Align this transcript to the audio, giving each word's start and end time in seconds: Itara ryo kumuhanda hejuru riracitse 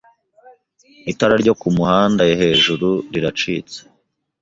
Itara 1.11 1.35
ryo 1.41 1.53
kumuhanda 1.59 2.21
hejuru 2.41 2.89
riracitse 3.13 3.77